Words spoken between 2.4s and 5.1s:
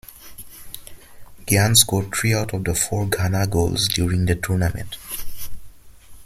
of the four Ghana goals during the tournament.